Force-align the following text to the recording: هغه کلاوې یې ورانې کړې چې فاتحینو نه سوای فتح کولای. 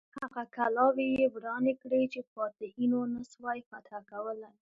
هغه 0.19 0.41
کلاوې 0.55 1.07
یې 1.17 1.25
ورانې 1.35 1.73
کړې 1.81 2.01
چې 2.13 2.19
فاتحینو 2.31 2.99
نه 3.13 3.21
سوای 3.31 3.59
فتح 3.69 3.93
کولای. 4.11 4.53